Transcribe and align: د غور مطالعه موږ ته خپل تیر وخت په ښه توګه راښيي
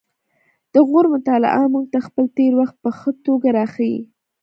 د 0.73 0.75
غور 0.87 1.05
مطالعه 1.15 1.63
موږ 1.73 1.85
ته 1.93 1.99
خپل 2.07 2.25
تیر 2.37 2.51
وخت 2.61 2.75
په 2.83 2.89
ښه 2.97 3.11
توګه 3.25 3.47
راښيي 3.57 3.99